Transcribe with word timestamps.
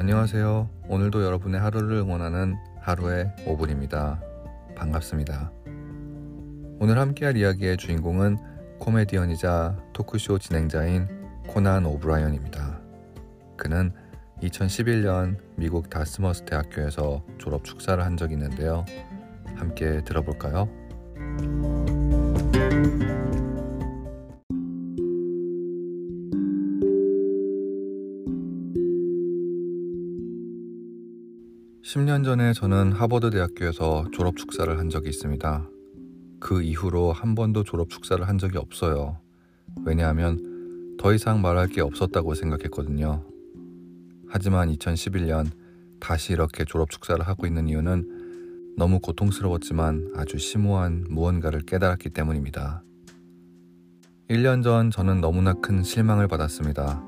안녕하세요. 0.00 0.70
오늘도 0.86 1.24
여러분의 1.24 1.60
하루를 1.60 1.96
응원하는 1.96 2.56
하루의 2.78 3.32
5분입니다. 3.44 4.20
반갑습니다. 4.76 5.50
오늘 6.78 6.98
함께할 6.98 7.36
이야기의 7.36 7.76
주인공은 7.78 8.36
코미디언이자 8.78 9.76
토크쇼 9.94 10.38
진행자인 10.38 11.08
코난 11.48 11.84
오브라이언입니다. 11.84 12.80
그는 13.56 13.90
2011년 14.40 15.36
미국 15.56 15.90
다트머스 15.90 16.44
대학교에서 16.44 17.24
졸업 17.38 17.64
축사를 17.64 18.00
한 18.04 18.16
적이 18.16 18.34
있는데요. 18.34 18.86
함께 19.56 20.04
들어볼까요? 20.04 20.68
10년 31.88 32.22
전에 32.22 32.52
저는 32.52 32.92
하버드 32.92 33.30
대학교에서 33.30 34.04
졸업 34.12 34.36
축사를 34.36 34.78
한 34.78 34.90
적이 34.90 35.08
있습니다. 35.08 35.70
그 36.38 36.60
이후로 36.60 37.12
한 37.12 37.34
번도 37.34 37.64
졸업 37.64 37.88
축사를 37.88 38.28
한 38.28 38.36
적이 38.36 38.58
없어요. 38.58 39.16
왜냐하면 39.86 40.98
더 40.98 41.14
이상 41.14 41.40
말할 41.40 41.68
게 41.68 41.80
없었다고 41.80 42.34
생각했거든요. 42.34 43.24
하지만 44.28 44.70
2011년 44.70 45.46
다시 45.98 46.34
이렇게 46.34 46.66
졸업 46.66 46.90
축사를 46.90 47.26
하고 47.26 47.46
있는 47.46 47.68
이유는 47.68 48.74
너무 48.76 49.00
고통스러웠지만 49.00 50.12
아주 50.14 50.36
심오한 50.36 51.06
무언가를 51.08 51.62
깨달았기 51.62 52.10
때문입니다. 52.10 52.82
1년 54.28 54.62
전 54.62 54.90
저는 54.90 55.22
너무나 55.22 55.54
큰 55.54 55.82
실망을 55.82 56.28
받았습니다. 56.28 57.02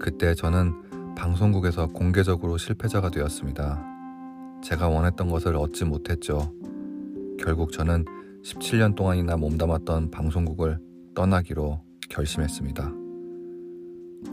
그때 0.00 0.34
저는 0.34 0.91
방송국에서 1.22 1.86
공개적으로 1.86 2.58
실패자가 2.58 3.08
되었습니다. 3.08 3.80
제가 4.60 4.88
원했던 4.88 5.28
것을 5.28 5.54
얻지 5.54 5.84
못했죠. 5.84 6.52
결국 7.38 7.70
저는 7.70 8.04
17년 8.42 8.96
동안이나 8.96 9.36
몸담았던 9.36 10.10
방송국을 10.10 10.80
떠나기로 11.14 11.80
결심했습니다. 12.10 12.92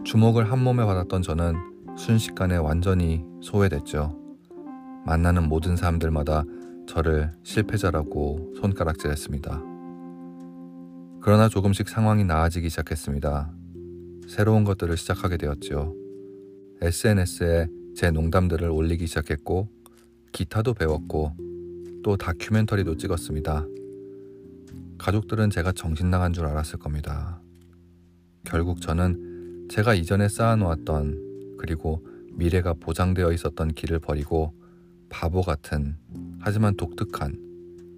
주목을 0.04 0.52
한 0.52 0.64
몸에 0.64 0.84
받았던 0.84 1.22
저는 1.22 1.54
순식간에 1.96 2.58
완전히 2.58 3.24
소외됐죠. 3.44 4.18
만나는 5.06 5.48
모든 5.48 5.76
사람들마다 5.76 6.44
저를 6.88 7.32
실패자라고 7.44 8.54
손가락질했습니다. 8.60 9.62
그러나 11.22 11.50
조금씩 11.50 11.88
상황이 11.88 12.24
나아지기 12.24 12.68
시작했습니다. 12.70 13.54
새로운 14.28 14.64
것들을 14.64 14.98
시작하게 14.98 15.38
되었죠. 15.38 16.09
SNS에 16.82 17.68
제 17.96 18.10
농담들을 18.10 18.70
올리기 18.70 19.06
시작했고 19.08 19.68
기타도 20.32 20.74
배웠고 20.74 21.34
또 22.04 22.16
다큐멘터리도 22.16 22.96
찍었습니다. 22.96 23.66
가족들은 24.98 25.50
제가 25.50 25.74
정신 25.74 26.10
나간 26.10 26.32
줄 26.32 26.46
알았을 26.46 26.80
겁니다. 26.80 27.42
결국 28.46 28.82
저는 28.82 29.68
제가 29.70 29.94
이전에 29.94 30.30
쌓아놓았던 30.30 31.58
그리고 31.58 32.06
미래가 32.32 32.74
보장되어 32.74 33.34
있었던 33.34 33.74
길을 33.74 34.00
버리고 34.00 34.54
바보 35.10 35.42
같은 35.42 35.98
하지만 36.40 36.78
독특한 36.78 37.38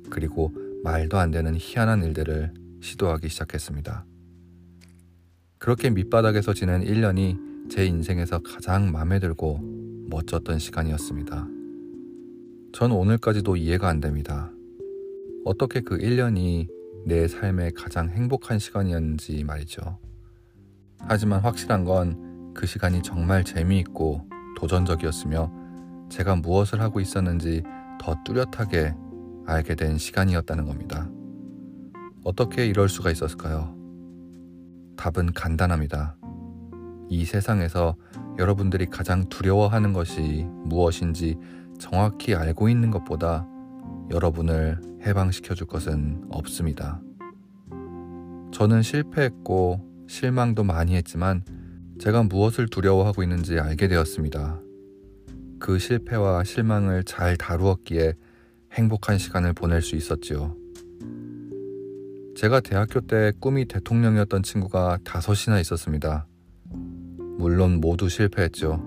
그리고 0.09 0.51
말도 0.83 1.17
안 1.19 1.29
되는 1.29 1.55
희한한 1.55 2.03
일들을 2.03 2.53
시도하기 2.81 3.29
시작했습니다. 3.29 4.05
그렇게 5.59 5.91
밑바닥에서 5.91 6.55
지낸 6.55 6.83
1년이 6.83 7.50
제 7.72 7.86
인생에서 7.86 8.39
가장 8.39 8.91
마음에 8.91 9.19
들고 9.19 9.59
멋졌던 10.09 10.59
시간이었습니다. 10.59 11.47
전 12.73 12.91
오늘까지도 12.91 13.55
이해가 13.55 13.88
안 13.88 14.00
됩니다. 14.00 14.51
어떻게 15.45 15.81
그 15.81 15.97
1년이 15.97 16.68
내 17.06 17.28
삶의 17.28 17.72
가장 17.72 18.09
행복한 18.09 18.59
시간이었는지 18.59 19.44
말이죠. 19.44 19.97
하지만 21.00 21.40
확실한 21.40 21.85
건 21.85 22.31
그 22.53 22.66
시간이 22.66 23.01
정말 23.01 23.44
재미있고 23.44 24.28
도전적이었으며 24.57 25.51
제가 26.09 26.35
무엇을 26.35 26.81
하고 26.81 27.00
있었는지 27.00 27.63
더 28.00 28.16
뚜렷하게 28.25 28.94
알게 29.45 29.75
된 29.75 29.97
시간이었다는 29.97 30.66
겁니다. 30.66 31.09
어떻게 32.24 32.68
이럴 32.68 32.90
수가 32.90 33.12
있었을까요? 33.12 33.75
답은 34.97 35.34
간단합니다. 35.34 36.18
이 37.11 37.25
세상에서 37.25 37.97
여러분들이 38.39 38.85
가장 38.85 39.27
두려워하는 39.27 39.91
것이 39.91 40.45
무엇인지 40.63 41.35
정확히 41.77 42.33
알고 42.33 42.69
있는 42.69 42.89
것보다 42.89 43.45
여러분을 44.11 44.79
해방시켜 45.05 45.53
줄 45.53 45.67
것은 45.67 46.23
없습니다. 46.29 47.01
저는 48.53 48.81
실패했고 48.81 50.05
실망도 50.07 50.63
많이 50.63 50.95
했지만 50.95 51.44
제가 52.00 52.23
무엇을 52.23 52.69
두려워하고 52.69 53.23
있는지 53.23 53.59
알게 53.59 53.89
되었습니다. 53.89 54.61
그 55.59 55.79
실패와 55.79 56.45
실망을 56.45 57.03
잘 57.03 57.35
다루었기에 57.35 58.13
행복한 58.71 59.17
시간을 59.17 59.51
보낼 59.51 59.81
수 59.81 59.97
있었지요. 59.97 60.55
제가 62.38 62.61
대학교 62.61 63.01
때 63.01 63.33
꿈이 63.41 63.66
대통령이었던 63.66 64.44
친구가 64.44 65.00
다섯이나 65.03 65.59
있었습니다. 65.59 66.25
물론 67.38 67.80
모두 67.81 68.09
실패했죠. 68.09 68.81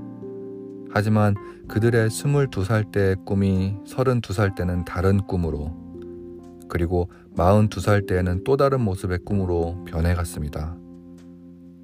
하지만 0.90 1.34
그들의 1.68 2.08
22살 2.08 2.92
때의 2.92 3.16
꿈이 3.24 3.74
32살 3.86 4.54
때는 4.54 4.84
다른 4.84 5.18
꿈으로 5.26 5.84
그리고 6.68 7.08
42살 7.36 8.06
때에는 8.06 8.44
또 8.44 8.56
다른 8.56 8.80
모습의 8.80 9.18
꿈으로 9.24 9.84
변해갔습니다. 9.86 10.76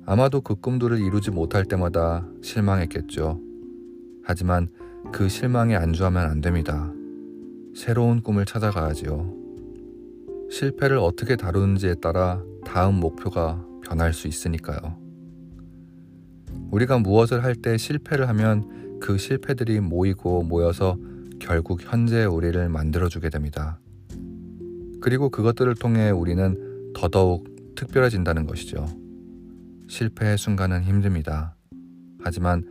아마도 0.06 0.40
그 0.40 0.54
꿈들을 0.54 0.98
이루지 0.98 1.30
못할 1.30 1.64
때마다 1.64 2.26
실망했겠죠. 2.42 3.40
하지만 4.22 4.68
그 5.12 5.28
실망에 5.28 5.76
안주하면 5.76 6.28
안 6.28 6.40
됩니다. 6.40 6.92
새로운 7.74 8.22
꿈을 8.22 8.44
찾아가야지요. 8.44 9.34
실패를 10.50 10.98
어떻게 10.98 11.36
다루는지에 11.36 11.94
따라 11.94 12.42
다음 12.64 12.96
목표가 12.96 13.64
변할 13.82 14.12
수 14.12 14.28
있으니까요. 14.28 15.09
우리가 16.70 16.98
무엇을 16.98 17.42
할 17.44 17.54
때 17.54 17.76
실패를 17.76 18.28
하면 18.28 18.98
그 19.00 19.18
실패들이 19.18 19.80
모이고 19.80 20.42
모여서 20.42 20.96
결국 21.40 21.82
현재의 21.82 22.26
우리를 22.26 22.68
만들어주게 22.68 23.28
됩니다. 23.30 23.80
그리고 25.00 25.30
그것들을 25.30 25.74
통해 25.76 26.10
우리는 26.10 26.92
더더욱 26.94 27.74
특별해진다는 27.74 28.46
것이죠. 28.46 28.86
실패의 29.88 30.38
순간은 30.38 30.82
힘듭니다. 30.82 31.56
하지만 32.20 32.64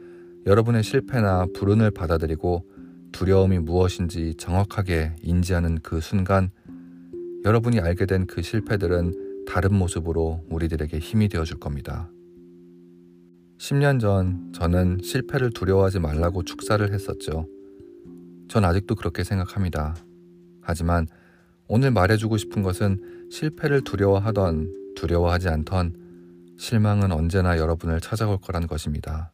여러분의 0.45 0.83
실패나 0.83 1.47
불운을 1.55 1.91
받아들이고 1.91 2.63
두려움이 3.11 3.59
무엇인지 3.59 4.35
정확하게 4.35 5.15
인지하는 5.23 5.79
그 5.81 5.99
순간 5.99 6.51
여러분이 7.43 7.79
알게 7.79 8.05
된 8.05 8.25
그 8.27 8.41
실패들은 8.41 9.45
다른 9.47 9.73
모습으로 9.73 10.45
우리들에게 10.49 10.99
힘이 10.99 11.27
되어 11.27 11.43
줄 11.43 11.57
겁니다. 11.59 12.09
10년 13.59 13.99
전 13.99 14.53
저는 14.53 14.99
실패를 15.03 15.51
두려워하지 15.51 15.99
말라고 15.99 16.43
축사를 16.43 16.93
했었죠. 16.93 17.45
전 18.47 18.63
아직도 18.63 18.95
그렇게 18.95 19.25
생각합니다. 19.25 19.95
하지만 20.61 21.07
오늘 21.67 21.91
말해주고 21.91 22.37
싶은 22.37 22.63
것은 22.63 23.27
실패를 23.29 23.81
두려워하던 23.81 24.93
두려워하지 24.95 25.49
않던 25.49 25.93
실망은 26.57 27.11
언제나 27.11 27.57
여러분을 27.57 27.99
찾아올 27.99 28.37
거란 28.41 28.65
것입니다. 28.65 29.33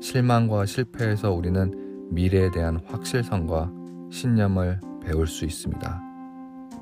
실망과 0.00 0.64
실패에서 0.64 1.30
우리는 1.30 2.08
미래에 2.10 2.50
대한 2.50 2.80
확실성과 2.86 3.70
신념을 4.10 4.80
배울 5.04 5.26
수 5.26 5.44
있습니다. 5.44 6.02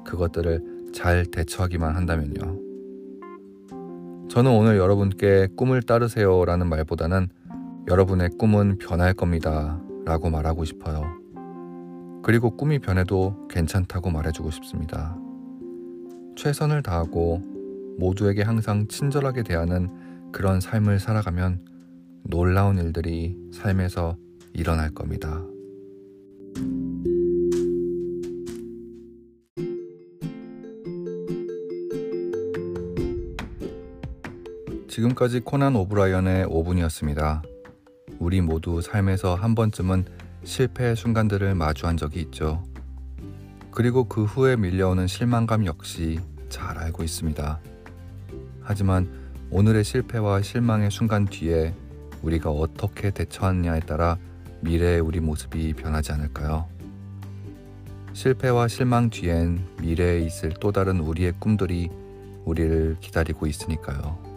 그것들을 0.05 0.93
잘 0.95 1.27
대처하기만 1.27 1.97
한다면요. 1.97 2.58
저는 4.29 4.51
오늘 4.51 4.77
여러분께 4.77 5.49
꿈을 5.57 5.83
따르세요 5.83 6.45
라는 6.45 6.69
말보다는 6.69 7.29
여러분의 7.89 8.31
꿈은 8.39 8.77
변할 8.77 9.15
겁니다 9.15 9.81
라고 10.05 10.29
말하고 10.29 10.65
싶어요. 10.65 11.03
그리고 12.23 12.55
꿈이 12.55 12.79
변해도 12.79 13.49
괜찮다고 13.49 14.11
말해주고 14.11 14.51
싶습니다. 14.51 15.17
최선을 16.37 16.83
다하고 16.83 17.41
모두에게 17.99 18.43
항상 18.43 18.87
친절하게 18.87 19.43
대하는 19.43 19.89
그런 20.31 20.61
삶을 20.61 21.01
살아가면 21.01 21.65
놀라운 22.25 22.77
일들이 22.77 23.35
삶에서 23.51 24.19
일어날 24.53 24.91
겁니다. 24.91 25.43
지금까지 34.89 35.41
코난 35.41 35.77
오브라이언의 35.77 36.47
5분이었습니다. 36.47 37.43
우리 38.19 38.41
모두 38.41 38.81
삶에서 38.81 39.35
한 39.35 39.55
번쯤은 39.55 40.07
실패의 40.45 40.97
순간들을 40.97 41.55
마주한 41.55 41.97
적이 41.97 42.23
있죠. 42.23 42.65
그리고 43.71 44.05
그 44.05 44.25
후에 44.25 44.57
밀려오는 44.57 45.07
실망감 45.07 45.67
역시 45.67 46.19
잘 46.49 46.79
알고 46.79 47.05
있습니다. 47.05 47.61
하지만 48.63 49.09
오늘의 49.51 49.85
실패와 49.85 50.43
실망의 50.43 50.91
순간 50.91 51.27
뒤에 51.27 51.75
우리가 52.23 52.51
어떻게 52.51 53.11
대처하느냐에 53.11 53.81
따라 53.81 54.19
미래의 54.63 55.01
우리 55.01 55.21
모습이 55.21 55.75
변하지 55.75 56.13
않을까요? 56.13 56.67
실패와 58.15 58.69
실망 58.69 59.11
뒤엔 59.11 59.65
미래에 59.81 60.21
있을 60.21 60.55
또 60.61 60.73
다른 60.73 60.99
우리의 60.99 61.35
꿈들이 61.39 61.91
우리를 62.45 62.97
기다리고 63.01 63.47
있으니까요. 63.47 64.28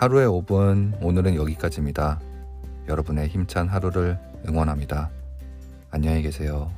하루의 0.00 0.28
5분, 0.28 0.96
오늘은 1.02 1.34
여기까지입니다. 1.34 2.18
여러분의 2.88 3.28
힘찬 3.28 3.68
하루를 3.68 4.18
응원합니다. 4.48 5.10
안녕히 5.90 6.22
계세요. 6.22 6.72